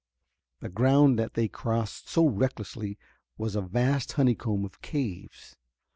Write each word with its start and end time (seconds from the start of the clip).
The 0.61 0.69
ground 0.69 1.19
that 1.19 1.35
they 1.35 1.47
crossed 1.47 2.09
so 2.09 2.25
recklessly 2.25 2.97
was 3.37 3.55
a 3.55 3.61
vast 3.61 4.13
honeycomb 4.13 4.65
of 4.65 4.81
caves. 4.81 5.55